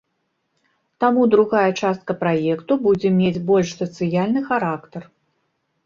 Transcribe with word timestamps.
Таму 1.05 1.21
другая 1.33 1.67
частка 1.81 2.11
праекту 2.23 2.81
будзе 2.89 3.09
мець 3.21 3.43
больш 3.53 3.79
сацыяльны 3.81 4.41
характар. 4.53 5.01